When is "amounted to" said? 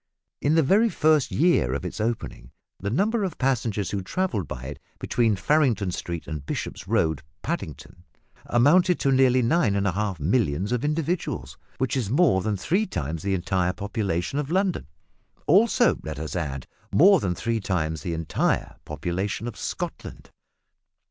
8.47-9.11